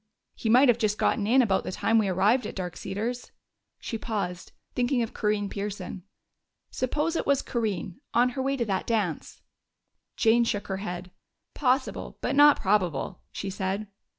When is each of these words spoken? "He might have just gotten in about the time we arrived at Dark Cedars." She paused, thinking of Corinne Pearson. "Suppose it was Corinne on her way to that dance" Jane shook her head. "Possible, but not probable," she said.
"He 0.33 0.49
might 0.49 0.67
have 0.67 0.79
just 0.79 0.97
gotten 0.97 1.27
in 1.27 1.43
about 1.43 1.63
the 1.63 1.71
time 1.71 1.99
we 1.99 2.07
arrived 2.07 2.47
at 2.47 2.55
Dark 2.55 2.75
Cedars." 2.75 3.31
She 3.77 3.99
paused, 3.99 4.51
thinking 4.73 5.03
of 5.03 5.13
Corinne 5.13 5.47
Pearson. 5.47 6.01
"Suppose 6.71 7.15
it 7.15 7.27
was 7.27 7.43
Corinne 7.43 8.01
on 8.11 8.29
her 8.29 8.41
way 8.41 8.57
to 8.57 8.65
that 8.65 8.87
dance" 8.87 9.43
Jane 10.15 10.43
shook 10.43 10.69
her 10.69 10.77
head. 10.77 11.11
"Possible, 11.53 12.17
but 12.19 12.33
not 12.35 12.59
probable," 12.59 13.21
she 13.31 13.51
said. 13.51 13.85